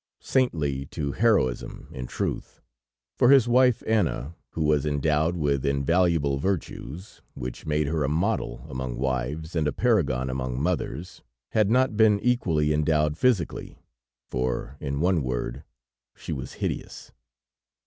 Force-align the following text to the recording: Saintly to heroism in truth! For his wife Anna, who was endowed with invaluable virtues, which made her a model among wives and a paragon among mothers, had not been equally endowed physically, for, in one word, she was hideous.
Saintly 0.23 0.87
to 0.87 1.11
heroism 1.11 1.87
in 1.91 2.07
truth! 2.07 2.59
For 3.19 3.29
his 3.29 3.47
wife 3.47 3.83
Anna, 3.85 4.33
who 4.53 4.63
was 4.63 4.83
endowed 4.83 5.35
with 5.37 5.63
invaluable 5.63 6.39
virtues, 6.39 7.21
which 7.35 7.67
made 7.67 7.85
her 7.85 8.03
a 8.03 8.09
model 8.09 8.65
among 8.67 8.97
wives 8.97 9.55
and 9.55 9.67
a 9.67 9.71
paragon 9.71 10.27
among 10.27 10.59
mothers, 10.59 11.21
had 11.49 11.69
not 11.69 11.97
been 11.97 12.19
equally 12.21 12.73
endowed 12.73 13.15
physically, 13.15 13.77
for, 14.27 14.75
in 14.79 15.01
one 15.01 15.21
word, 15.21 15.63
she 16.15 16.33
was 16.33 16.53
hideous. 16.53 17.11